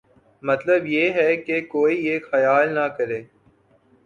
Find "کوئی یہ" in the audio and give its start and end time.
1.67-2.19